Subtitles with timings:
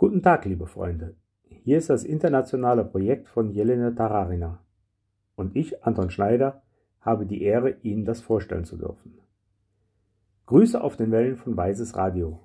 [0.00, 1.16] Guten Tag, liebe Freunde.
[1.64, 4.64] Hier ist das internationale Projekt von Jelena Tararina.
[5.34, 6.62] Und ich, Anton Schneider,
[7.00, 9.18] habe die Ehre, Ihnen das vorstellen zu dürfen.
[10.46, 12.38] Grüße auf den Wellen von Weißes Radio.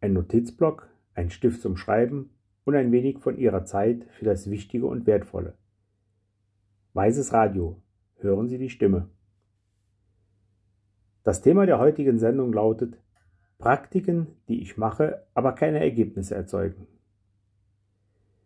[0.00, 2.30] Ein Notizblock, ein Stift zum Schreiben
[2.64, 5.58] und ein wenig von Ihrer Zeit für das Wichtige und Wertvolle.
[6.94, 7.82] Weißes Radio.
[8.14, 9.10] Hören Sie die Stimme.
[11.22, 12.98] Das Thema der heutigen Sendung lautet
[13.58, 16.86] Praktiken, die ich mache, aber keine Ergebnisse erzeugen.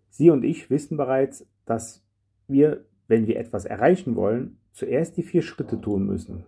[0.09, 2.05] Sie und ich wissen bereits, dass
[2.46, 6.45] wir, wenn wir etwas erreichen wollen, zuerst die vier Schritte tun müssen.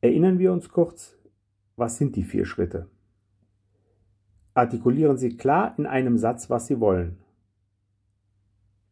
[0.00, 1.18] Erinnern wir uns kurz,
[1.76, 2.88] was sind die vier Schritte?
[4.54, 7.18] Artikulieren Sie klar in einem Satz, was Sie wollen.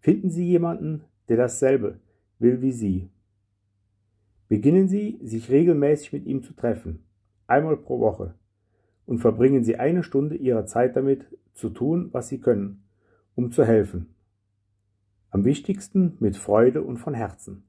[0.00, 2.00] Finden Sie jemanden, der dasselbe
[2.38, 3.10] will wie Sie.
[4.48, 7.05] Beginnen Sie, sich regelmäßig mit ihm zu treffen
[7.46, 8.34] einmal pro Woche,
[9.06, 12.84] und verbringen Sie eine Stunde Ihrer Zeit damit, zu tun, was Sie können,
[13.34, 14.14] um zu helfen.
[15.30, 17.64] Am wichtigsten mit Freude und von Herzen.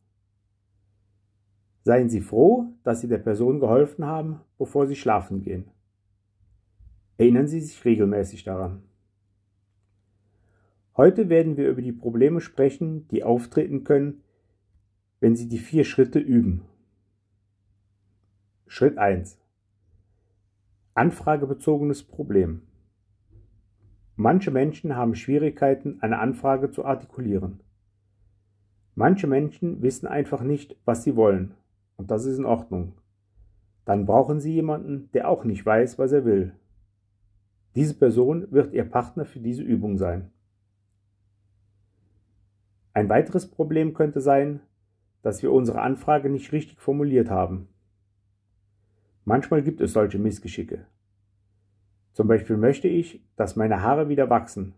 [1.84, 5.70] Seien Sie froh, dass Sie der Person geholfen haben, bevor Sie schlafen gehen.
[7.18, 8.84] Erinnern Sie sich regelmäßig daran.
[10.98, 14.24] Heute werden wir über die Probleme sprechen, die auftreten können,
[15.20, 16.64] wenn Sie die vier Schritte üben.
[18.66, 19.40] Schritt 1.
[20.98, 22.64] Anfragebezogenes Problem.
[24.16, 27.60] Manche Menschen haben Schwierigkeiten, eine Anfrage zu artikulieren.
[28.96, 31.54] Manche Menschen wissen einfach nicht, was sie wollen,
[31.98, 32.94] und das ist in Ordnung.
[33.86, 36.54] Dann brauchen sie jemanden, der auch nicht weiß, was er will.
[37.76, 40.32] Diese Person wird ihr Partner für diese Übung sein.
[42.94, 44.62] Ein weiteres Problem könnte sein,
[45.22, 47.68] dass wir unsere Anfrage nicht richtig formuliert haben.
[49.28, 50.86] Manchmal gibt es solche Missgeschicke.
[52.14, 54.74] Zum Beispiel möchte ich, dass meine Haare wieder wachsen.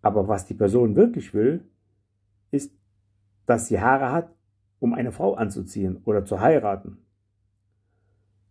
[0.00, 1.62] Aber was die Person wirklich will,
[2.50, 2.72] ist,
[3.44, 4.34] dass sie Haare hat,
[4.78, 6.96] um eine Frau anzuziehen oder zu heiraten.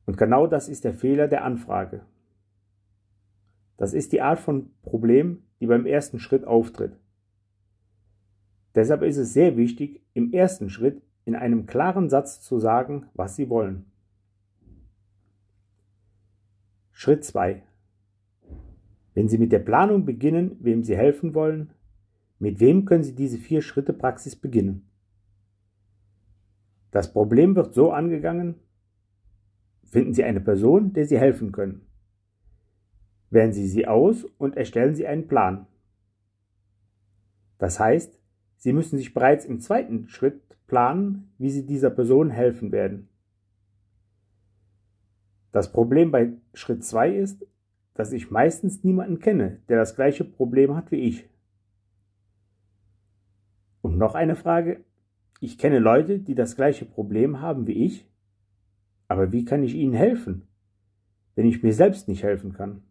[0.05, 2.01] Und genau das ist der Fehler der Anfrage.
[3.75, 6.95] Das ist die Art von Problem, die beim ersten Schritt auftritt.
[8.75, 13.35] Deshalb ist es sehr wichtig, im ersten Schritt in einem klaren Satz zu sagen, was
[13.35, 13.89] Sie wollen.
[17.01, 17.63] Schritt 2.
[19.13, 21.71] Wenn Sie mit der Planung beginnen, wem Sie helfen wollen,
[22.39, 24.91] mit wem können Sie diese vier Schritte Praxis beginnen?
[26.91, 28.55] Das Problem wird so angegangen,
[29.85, 31.87] finden Sie eine Person, der Sie helfen können.
[33.29, 35.67] Wählen Sie sie aus und erstellen Sie einen Plan.
[37.59, 38.19] Das heißt,
[38.57, 43.08] Sie müssen sich bereits im zweiten Schritt planen, wie Sie dieser Person helfen werden.
[45.51, 47.45] Das Problem bei Schritt 2 ist,
[47.93, 51.27] dass ich meistens niemanden kenne, der das gleiche Problem hat wie ich.
[53.81, 54.83] Und noch eine Frage.
[55.41, 58.07] Ich kenne Leute, die das gleiche Problem haben wie ich,
[59.07, 60.47] aber wie kann ich ihnen helfen,
[61.35, 62.83] wenn ich mir selbst nicht helfen kann?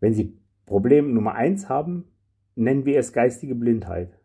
[0.00, 2.04] Wenn Sie Problem Nummer 1 haben,
[2.54, 4.18] nennen wir es geistige Blindheit.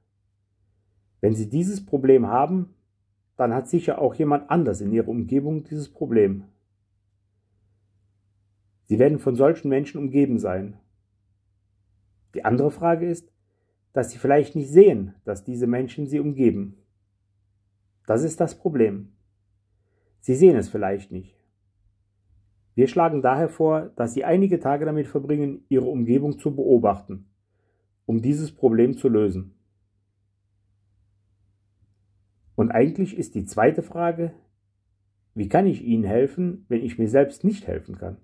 [1.20, 2.75] Wenn Sie dieses Problem haben,
[3.38, 6.46] dann hat sicher auch jemand anders in ihrer Umgebung dieses Problem.
[8.86, 10.80] Sie werden von solchen Menschen umgeben sein.
[12.34, 13.32] Die andere Frage ist,
[13.94, 16.78] dass sie vielleicht nicht sehen, dass diese Menschen sie umgeben.
[18.06, 19.14] Das ist das Problem.
[20.20, 21.36] Sie sehen es vielleicht nicht.
[22.76, 27.26] Wir schlagen daher vor, dass Sie einige Tage damit verbringen, Ihre Umgebung zu beobachten,
[28.06, 29.56] um dieses Problem zu lösen.
[32.56, 34.34] Und eigentlich ist die zweite Frage,
[35.34, 38.18] wie kann ich Ihnen helfen, wenn ich mir selbst nicht helfen kann?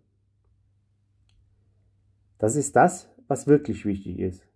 [2.38, 4.48] Das ist das, was wirklich wichtig ist.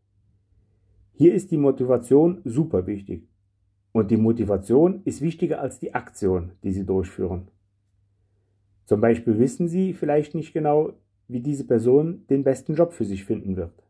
[1.13, 3.27] Hier ist die Motivation super wichtig.
[3.91, 7.49] Und die Motivation ist wichtiger als die Aktion, die Sie durchführen.
[8.85, 10.93] Zum Beispiel wissen Sie vielleicht nicht genau,
[11.27, 13.83] wie diese Person den besten Job für sich finden wird.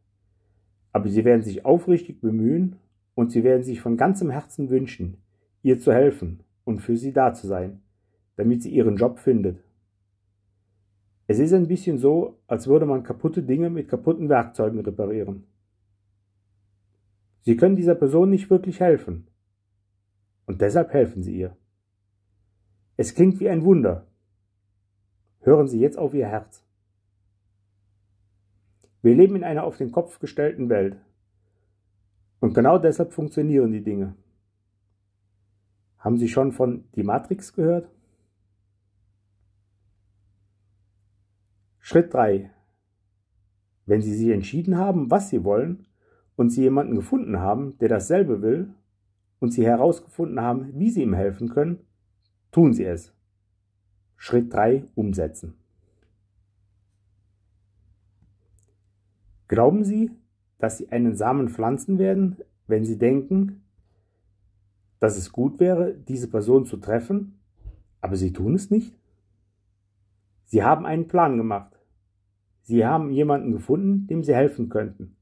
[0.91, 2.77] Aber Sie werden sich aufrichtig bemühen
[3.15, 5.17] und Sie werden sich von ganzem Herzen wünschen,
[5.65, 7.81] ihr zu helfen und für sie da zu sein,
[8.35, 9.63] damit sie ihren Job findet.
[11.25, 15.45] Es ist ein bisschen so, als würde man kaputte Dinge mit kaputten Werkzeugen reparieren.
[17.41, 19.25] Sie können dieser Person nicht wirklich helfen.
[20.45, 21.57] Und deshalb helfen Sie ihr.
[22.95, 24.05] Es klingt wie ein Wunder.
[25.39, 26.63] Hören Sie jetzt auf Ihr Herz.
[29.01, 30.97] Wir leben in einer auf den Kopf gestellten Welt.
[32.39, 34.15] Und genau deshalb funktionieren die Dinge.
[36.05, 37.89] Haben Sie schon von Die Matrix gehört?
[41.79, 42.51] Schritt 3.
[43.87, 45.87] Wenn Sie sich entschieden haben, was Sie wollen,
[46.35, 48.71] und Sie jemanden gefunden haben, der dasselbe will,
[49.39, 51.79] und Sie herausgefunden haben, wie Sie ihm helfen können,
[52.51, 53.11] tun Sie es.
[54.15, 54.83] Schritt 3.
[54.93, 55.55] Umsetzen.
[59.47, 60.11] Glauben Sie,
[60.59, 62.37] dass Sie einen Samen pflanzen werden,
[62.67, 63.64] wenn Sie denken,
[65.05, 67.39] dass es gut wäre, diese Person zu treffen,
[68.01, 68.97] aber Sie tun es nicht?
[70.45, 71.79] Sie haben einen Plan gemacht.
[72.63, 75.15] Sie haben jemanden gefunden, dem Sie helfen könnten.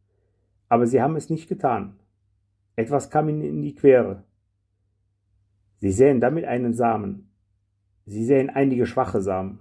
[0.70, 2.00] Aber Sie haben es nicht getan.
[2.78, 4.24] Etwas kam Ihnen in die Quere.
[5.80, 7.30] Sie säen damit einen Samen.
[8.06, 9.60] Sie säen einige schwache Samen.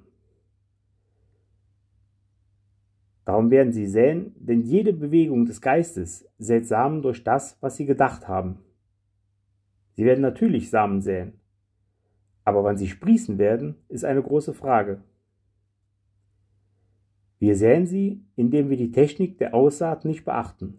[3.24, 7.86] Darum werden Sie säen, denn jede Bewegung des Geistes sät Samen durch das, was Sie
[7.86, 8.60] gedacht haben.
[10.02, 11.34] Sie werden natürlich Samen säen.
[12.42, 15.00] Aber wann sie sprießen werden, ist eine große Frage.
[17.38, 20.78] Wir säen sie, indem wir die Technik der Aussaat nicht beachten.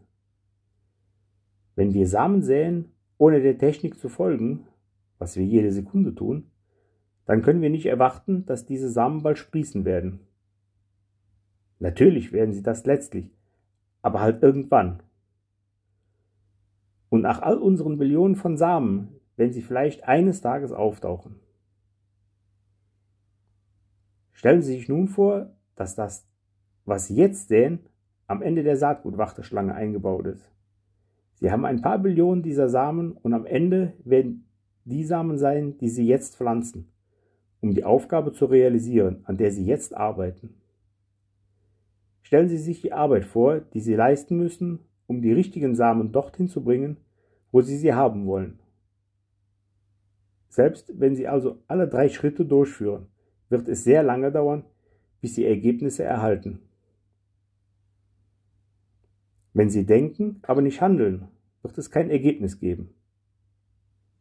[1.75, 4.67] Wenn wir Samen säen, ohne der Technik zu folgen,
[5.19, 6.51] was wir jede Sekunde tun,
[7.23, 10.19] dann können wir nicht erwarten, dass diese Samen bald sprießen werden.
[11.79, 13.33] Natürlich werden sie das letztlich,
[14.01, 15.01] aber halt irgendwann.
[17.13, 21.35] Und nach all unseren Millionen von Samen werden sie vielleicht eines Tages auftauchen.
[24.31, 26.27] Stellen Sie sich nun vor, dass das
[26.85, 27.81] was Sie jetzt sehen,
[28.25, 30.51] am Ende der Saatgutwarteschlange eingebaut ist.
[31.35, 34.49] Sie haben ein paar Billionen dieser Samen und am Ende werden
[34.85, 36.91] die Samen sein, die Sie jetzt pflanzen,
[37.61, 40.55] um die Aufgabe zu realisieren, an der Sie jetzt arbeiten.
[42.23, 44.79] Stellen Sie sich die Arbeit vor, die Sie leisten müssen,
[45.13, 46.97] um die richtigen Samen dorthin zu bringen,
[47.51, 48.59] wo Sie sie haben wollen.
[50.49, 53.07] Selbst wenn Sie also alle drei Schritte durchführen,
[53.49, 54.63] wird es sehr lange dauern,
[55.21, 56.59] bis Sie Ergebnisse erhalten.
[59.53, 61.27] Wenn Sie denken, aber nicht handeln,
[61.61, 62.93] wird es kein Ergebnis geben.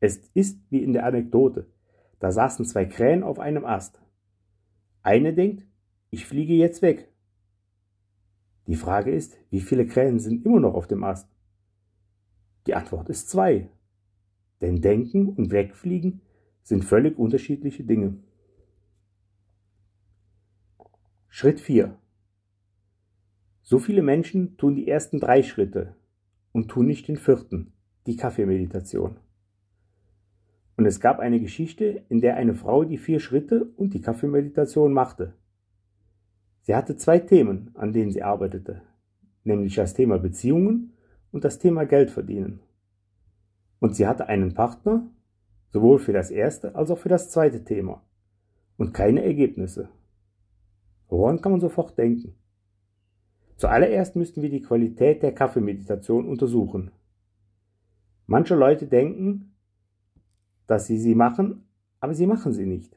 [0.01, 1.67] Es ist wie in der Anekdote.
[2.19, 4.01] Da saßen zwei Krähen auf einem Ast.
[5.03, 5.67] Eine denkt,
[6.11, 7.12] ich fliege jetzt weg.
[8.67, 11.29] Die Frage ist, wie viele Krähen sind immer noch auf dem Ast?
[12.67, 13.69] Die Antwort ist zwei.
[14.61, 16.21] Denn Denken und Wegfliegen
[16.63, 18.17] sind völlig unterschiedliche Dinge.
[21.29, 21.99] Schritt 4.
[23.63, 25.97] So viele Menschen tun die ersten drei Schritte
[26.53, 27.73] und tun nicht den vierten,
[28.07, 29.17] die Kaffeemeditation.
[30.77, 34.93] Und es gab eine Geschichte, in der eine Frau die vier Schritte und die Kaffeemeditation
[34.93, 35.35] machte.
[36.63, 38.83] Sie hatte zwei Themen, an denen sie arbeitete,
[39.45, 40.93] nämlich das Thema Beziehungen
[41.33, 42.61] und das Thema Geld verdienen.
[43.81, 45.11] Und sie hatte einen Partner,
[45.71, 48.03] sowohl für das erste als auch für das zweite Thema,
[48.77, 49.89] und keine Ergebnisse.
[51.09, 52.37] Woran kann man sofort denken?
[53.57, 56.91] Zuallererst müssten wir die Qualität der Kaffeemeditation untersuchen.
[58.27, 59.55] Manche Leute denken,
[60.67, 61.65] dass sie sie machen,
[62.01, 62.97] aber sie machen sie nicht.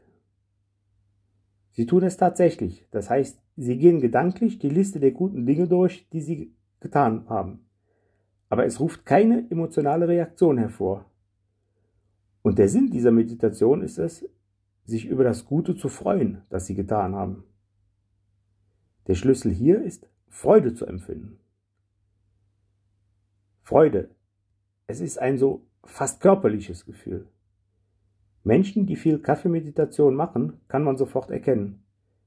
[1.76, 6.08] Sie tun es tatsächlich, das heißt, sie gehen gedanklich die Liste der guten Dinge durch,
[6.10, 7.66] die sie getan haben.
[8.48, 11.06] Aber es ruft keine emotionale Reaktion hervor.
[12.44, 14.26] Und der Sinn dieser Meditation ist es,
[14.86, 17.44] sich über das Gute zu freuen, das sie getan haben.
[19.08, 21.40] Der Schlüssel hier ist Freude zu empfinden.
[23.62, 24.12] Freude.
[24.88, 27.28] Es ist ein so fast körperliches Gefühl.
[28.46, 31.84] Menschen, die viel Kaffeemeditation machen, kann man sofort erkennen,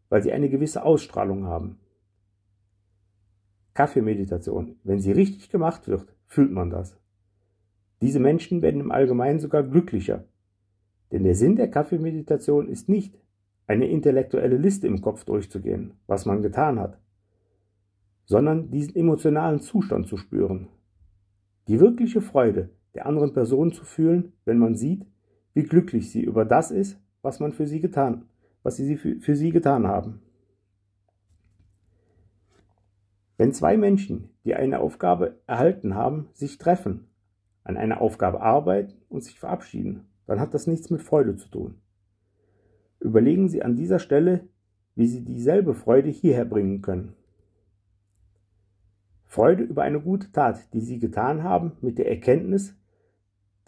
[0.08, 1.78] weil sie eine gewisse Ausstrahlung haben.
[3.72, 6.98] Kaffeemeditation, wenn sie richtig gemacht wird, fühlt man das.
[8.02, 10.24] Diese Menschen werden im Allgemeinen sogar glücklicher,
[11.12, 13.16] denn der Sinn der Kaffeemeditation ist nicht,
[13.68, 16.98] eine intellektuelle Liste im Kopf durchzugehen, was man getan hat,
[18.24, 20.66] sondern diesen emotionalen Zustand zu spüren.
[21.68, 25.06] Die wirkliche Freude der anderen Person zu fühlen, wenn man sieht,
[25.58, 28.26] wie glücklich sie über das ist, was man für sie getan,
[28.62, 30.22] was sie für, für sie getan haben.
[33.36, 37.08] Wenn zwei Menschen, die eine Aufgabe erhalten haben, sich treffen,
[37.64, 41.74] an einer Aufgabe arbeiten und sich verabschieden, dann hat das nichts mit Freude zu tun.
[43.00, 44.46] Überlegen Sie an dieser Stelle,
[44.94, 47.16] wie Sie dieselbe Freude hierher bringen können.
[49.24, 52.77] Freude über eine gute Tat, die sie getan haben, mit der Erkenntnis,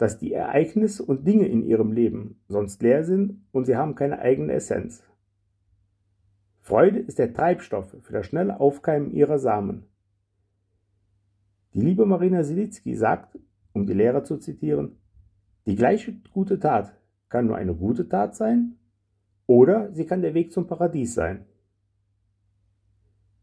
[0.01, 4.17] dass die Ereignisse und Dinge in ihrem Leben sonst leer sind und sie haben keine
[4.17, 5.03] eigene Essenz.
[6.57, 9.83] Freude ist der Treibstoff für das schnelle Aufkeimen ihrer Samen.
[11.75, 13.37] Die liebe Marina Silitzky sagt,
[13.73, 14.97] um die Lehrer zu zitieren,
[15.67, 18.77] die gleiche gute Tat kann nur eine gute Tat sein
[19.45, 21.45] oder sie kann der Weg zum Paradies sein.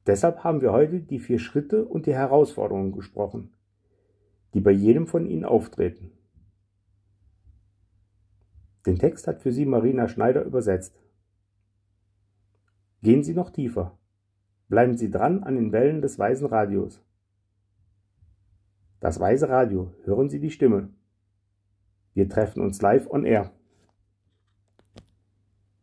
[0.09, 3.53] Deshalb haben wir heute die vier Schritte und die Herausforderungen gesprochen,
[4.55, 6.18] die bei jedem von Ihnen auftreten.
[8.87, 10.99] Den Text hat für Sie Marina Schneider übersetzt.
[13.03, 13.99] Gehen Sie noch tiefer.
[14.69, 17.03] Bleiben Sie dran an den Wellen des Weisen Radios.
[19.01, 20.91] Das Weise Radio, hören Sie die Stimme.
[22.15, 23.53] Wir treffen uns live on air.